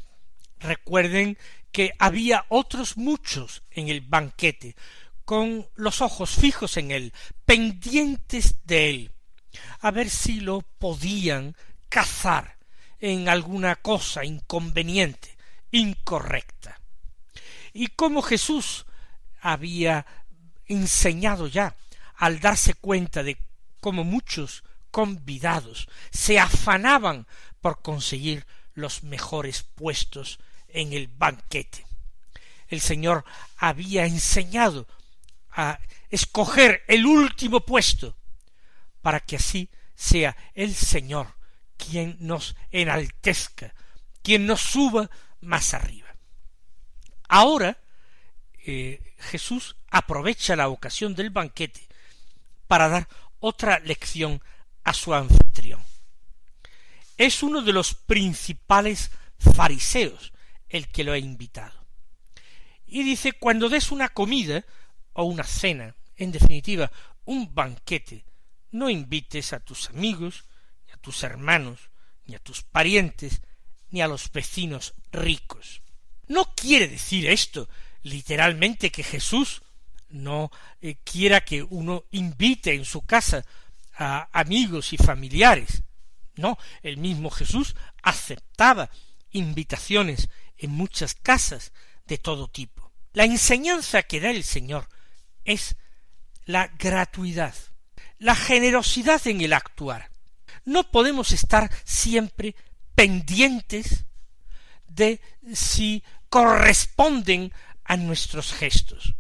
Recuerden 0.59 1.39
que 1.71 1.93
había 1.99 2.47
otros 2.49 2.97
muchos 2.97 3.63
en 3.71 3.89
el 3.89 4.01
banquete, 4.01 4.75
con 5.25 5.69
los 5.77 6.01
ojos 6.01 6.31
fijos 6.31 6.77
en 6.77 6.91
él, 6.91 7.13
pendientes 7.45 8.57
de 8.65 8.91
él, 8.91 9.13
a 9.81 9.91
ver 9.93 10.11
si 10.11 10.41
lo 10.41 10.63
podían 10.63 11.55
cazar 11.89 12.57
en 12.99 13.29
alguna 13.29 13.77
cosa 13.77 14.25
inconveniente, 14.25 15.37
incorrecta. 15.71 16.81
Y 17.73 17.89
como 17.89 18.23
Jesús 18.23 18.87
había 19.41 20.07
enseñado 20.67 21.47
ya, 21.47 21.77
al 22.17 22.41
darse 22.41 22.75
cuenta 22.75 23.23
de 23.23 23.39
como 23.81 24.05
muchos 24.05 24.65
convidados 24.91 25.89
se 26.11 26.39
afanaban 26.39 27.27
por 27.61 27.83
conseguir 27.83 28.47
los 28.75 29.03
mejores 29.03 29.63
puestos 29.63 30.39
en 30.69 30.93
el 30.93 31.09
banquete. 31.09 31.87
El 32.69 32.81
Señor 32.81 33.25
había 33.57 34.07
enseñado 34.07 34.87
a 35.51 35.79
escoger 36.09 36.83
el 36.87 37.07
último 37.07 37.61
puesto 37.61 38.17
para 39.03 39.21
que 39.21 39.37
así 39.37 39.69
sea 39.95 40.37
el 40.55 40.75
Señor 40.75 41.35
quien 41.77 42.17
nos 42.21 42.57
enaltezca, 42.71 43.75
quien 44.23 44.47
nos 44.47 44.61
suba 44.61 45.11
más 45.41 45.75
arriba. 45.75 46.09
Ahora 47.29 47.79
eh, 48.65 49.15
Jesús 49.19 49.77
aprovecha 49.91 50.57
la 50.57 50.69
ocasión 50.69 51.15
del 51.15 51.31
banquete 51.31 51.89
para 52.67 52.89
dar 52.89 53.09
otra 53.41 53.79
lección 53.81 54.41
a 54.85 54.95
su 54.95 55.13
anfitrión. 55.13 55.83
Es 57.17 57.43
uno 57.43 57.63
de 57.63 57.73
los 57.73 57.95
principales 57.95 59.11
fariseos 59.39 60.33
el 60.69 60.89
que 60.89 61.05
lo 61.05 61.13
ha 61.13 61.19
invitado. 61.19 61.79
Y 62.87 63.03
dice, 63.03 63.33
cuando 63.33 63.69
des 63.69 63.91
una 63.93 64.09
comida 64.09 64.65
o 65.13 65.25
una 65.25 65.45
cena, 65.45 65.95
en 66.17 66.33
definitiva, 66.33 66.91
un 67.25 67.55
banquete, 67.55 68.25
no 68.71 68.89
invites 68.89 69.53
a 69.53 69.61
tus 69.61 69.91
amigos, 69.91 70.45
ni 70.87 70.93
a 70.93 70.97
tus 70.97 71.23
hermanos, 71.23 71.91
ni 72.27 72.35
a 72.35 72.39
tus 72.39 72.63
parientes, 72.63 73.43
ni 73.91 74.03
a 74.03 74.09
los 74.09 74.31
vecinos 74.33 74.95
ricos. 75.13 75.83
No 76.29 76.55
quiere 76.55 76.89
decir 76.89 77.29
esto 77.29 77.69
literalmente 78.03 78.91
que 78.91 79.03
Jesús 79.03 79.63
no 80.11 80.51
eh, 80.81 80.97
quiera 81.05 81.43
que 81.43 81.63
uno 81.63 82.05
invite 82.11 82.75
en 82.75 82.85
su 82.85 83.03
casa 83.03 83.45
a 83.95 84.29
amigos 84.33 84.93
y 84.93 84.97
familiares. 84.97 85.83
No, 86.37 86.59
el 86.83 86.97
mismo 86.97 87.31
Jesús 87.31 87.77
aceptaba 88.03 88.91
invitaciones 89.31 90.29
en 90.57 90.71
muchas 90.71 91.15
casas 91.15 91.73
de 92.07 92.19
todo 92.19 92.49
tipo. 92.49 92.93
La 93.13 93.25
enseñanza 93.25 94.03
que 94.03 94.21
da 94.21 94.31
el 94.31 94.45
Señor 94.45 94.89
es 95.45 95.77
la 96.45 96.69
gratuidad, 96.79 97.55
la 98.19 98.35
generosidad 98.35 99.27
en 99.27 99.41
el 99.41 99.53
actuar. 99.53 100.11
No 100.65 100.91
podemos 100.91 101.33
estar 101.33 101.71
siempre 101.85 102.55
pendientes 102.95 104.05
de 104.89 105.21
si 105.55 106.03
corresponden 106.29 107.53
a 107.85 107.97
nuestros 107.97 108.53
gestos. 108.53 109.15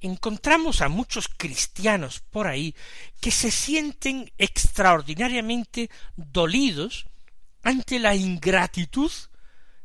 Encontramos 0.00 0.80
a 0.80 0.88
muchos 0.88 1.28
cristianos 1.28 2.20
por 2.20 2.46
ahí 2.46 2.74
que 3.20 3.30
se 3.30 3.50
sienten 3.50 4.32
extraordinariamente 4.38 5.90
dolidos 6.16 7.06
ante 7.62 7.98
la 7.98 8.14
ingratitud 8.14 9.10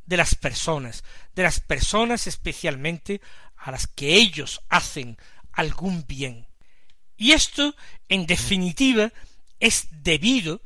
de 0.05 0.17
las 0.17 0.35
personas, 0.35 1.03
de 1.35 1.43
las 1.43 1.59
personas 1.59 2.27
especialmente 2.27 3.21
a 3.57 3.71
las 3.71 3.87
que 3.87 4.15
ellos 4.15 4.61
hacen 4.69 5.17
algún 5.51 6.05
bien. 6.05 6.47
Y 7.17 7.31
esto, 7.31 7.75
en 8.09 8.25
definitiva, 8.25 9.11
es 9.59 9.87
debido 9.91 10.61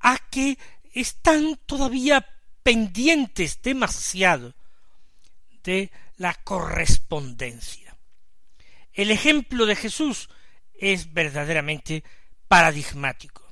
a 0.00 0.18
que 0.30 0.58
están 0.92 1.58
todavía 1.66 2.26
pendientes 2.62 3.60
demasiado 3.62 4.54
de 5.62 5.90
la 6.16 6.34
correspondencia. 6.34 7.83
El 8.94 9.10
ejemplo 9.10 9.66
de 9.66 9.76
Jesús 9.76 10.28
es 10.72 11.12
verdaderamente 11.12 12.04
paradigmático. 12.48 13.42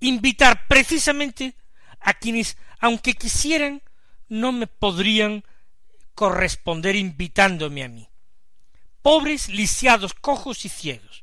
Invitar 0.00 0.66
precisamente 0.66 1.54
a 2.00 2.14
quienes, 2.14 2.56
aunque 2.80 3.14
quisieran, 3.14 3.82
no 4.28 4.50
me 4.50 4.66
podrían 4.66 5.44
corresponder 6.14 6.96
invitándome 6.96 7.84
a 7.84 7.88
mí. 7.88 8.08
Pobres, 9.00 9.48
lisiados, 9.48 10.14
cojos 10.14 10.64
y 10.64 10.68
ciegos. 10.68 11.22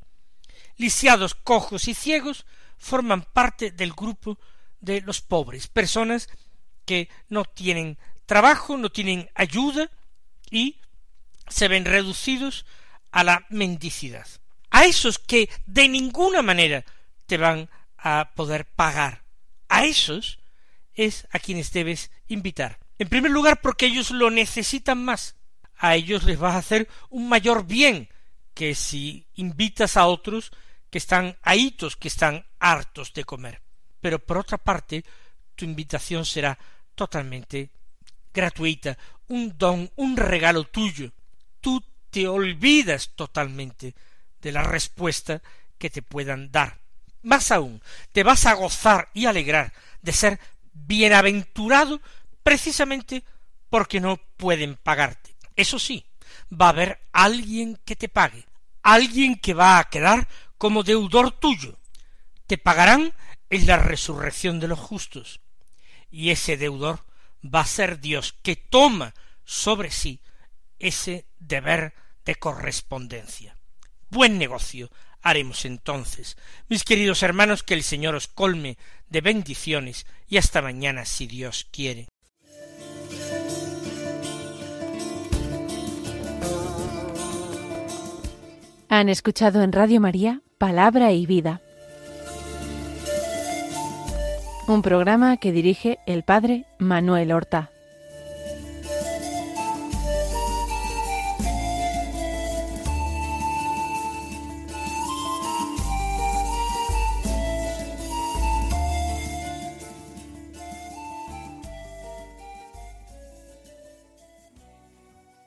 Lisiados, 0.76 1.34
cojos 1.34 1.88
y 1.88 1.94
ciegos 1.94 2.46
forman 2.78 3.22
parte 3.22 3.70
del 3.70 3.92
grupo 3.92 4.38
de 4.80 5.02
los 5.02 5.20
pobres, 5.20 5.68
personas 5.68 6.28
que 6.86 7.10
no 7.28 7.44
tienen 7.44 7.98
trabajo, 8.24 8.78
no 8.78 8.90
tienen 8.90 9.28
ayuda 9.34 9.90
y 10.50 10.80
se 11.48 11.68
ven 11.68 11.84
reducidos 11.84 12.64
a 13.10 13.24
la 13.24 13.46
mendicidad. 13.50 14.26
A 14.70 14.84
esos 14.84 15.18
que 15.18 15.48
de 15.66 15.88
ninguna 15.88 16.42
manera 16.42 16.84
te 17.26 17.36
van 17.36 17.68
a 17.98 18.32
poder 18.34 18.66
pagar, 18.66 19.24
a 19.68 19.84
esos 19.84 20.38
es 20.94 21.26
a 21.30 21.38
quienes 21.38 21.72
debes 21.72 22.10
invitar. 22.28 22.78
En 22.98 23.08
primer 23.08 23.30
lugar, 23.30 23.60
porque 23.60 23.86
ellos 23.86 24.10
lo 24.10 24.30
necesitan 24.30 25.02
más. 25.02 25.36
A 25.76 25.96
ellos 25.96 26.24
les 26.24 26.38
vas 26.38 26.54
a 26.54 26.58
hacer 26.58 26.88
un 27.08 27.28
mayor 27.28 27.66
bien 27.66 28.08
que 28.52 28.74
si 28.74 29.26
invitas 29.34 29.96
a 29.96 30.06
otros 30.06 30.52
que 30.90 30.98
están 30.98 31.38
ahitos, 31.42 31.96
que 31.96 32.08
están 32.08 32.44
hartos 32.58 33.14
de 33.14 33.24
comer. 33.24 33.62
Pero 34.00 34.18
por 34.18 34.38
otra 34.38 34.58
parte, 34.58 35.04
tu 35.54 35.64
invitación 35.64 36.26
será 36.26 36.58
totalmente 36.94 37.70
gratuita, 38.34 38.98
un 39.28 39.56
don, 39.56 39.90
un 39.96 40.16
regalo 40.16 40.64
tuyo. 40.64 41.12
Tú 41.60 41.82
te 42.10 42.28
olvidas 42.28 43.10
totalmente 43.14 43.94
de 44.40 44.52
la 44.52 44.62
respuesta 44.62 45.42
que 45.78 45.90
te 45.90 46.02
puedan 46.02 46.50
dar. 46.50 46.78
Más 47.22 47.50
aún, 47.50 47.82
te 48.12 48.22
vas 48.22 48.46
a 48.46 48.54
gozar 48.54 49.10
y 49.14 49.26
alegrar 49.26 49.72
de 50.02 50.12
ser 50.12 50.40
bienaventurado 50.72 52.00
precisamente 52.42 53.24
porque 53.68 54.00
no 54.00 54.16
pueden 54.36 54.76
pagarte. 54.76 55.36
Eso 55.54 55.78
sí, 55.78 56.04
va 56.50 56.66
a 56.66 56.70
haber 56.70 57.00
alguien 57.12 57.78
que 57.84 57.96
te 57.96 58.08
pague, 58.08 58.46
alguien 58.82 59.36
que 59.36 59.54
va 59.54 59.78
a 59.78 59.88
quedar 59.88 60.26
como 60.58 60.82
deudor 60.82 61.32
tuyo. 61.32 61.78
Te 62.46 62.58
pagarán 62.58 63.12
en 63.50 63.66
la 63.66 63.76
resurrección 63.76 64.60
de 64.60 64.68
los 64.68 64.78
justos. 64.78 65.40
Y 66.10 66.30
ese 66.30 66.56
deudor 66.56 67.04
va 67.42 67.60
a 67.60 67.66
ser 67.66 68.00
Dios 68.00 68.34
que 68.42 68.56
toma 68.56 69.14
sobre 69.44 69.90
sí 69.90 70.20
ese 70.80 71.26
deber 71.38 71.94
de 72.24 72.34
correspondencia. 72.34 73.56
Buen 74.08 74.38
negocio 74.38 74.90
haremos 75.22 75.64
entonces. 75.64 76.36
Mis 76.68 76.84
queridos 76.84 77.22
hermanos, 77.22 77.62
que 77.62 77.74
el 77.74 77.82
Señor 77.82 78.14
os 78.14 78.26
colme 78.26 78.78
de 79.08 79.20
bendiciones 79.20 80.06
y 80.28 80.38
hasta 80.38 80.62
mañana 80.62 81.04
si 81.04 81.26
Dios 81.26 81.68
quiere. 81.70 82.08
Palabra 90.58 91.12
y 91.12 91.24
Vida, 91.24 91.60
un 94.66 94.82
programa 94.82 95.36
que 95.36 95.52
dirige 95.52 95.98
el 96.06 96.22
Padre 96.22 96.66
Manuel 96.78 97.32
Horta. 97.32 97.70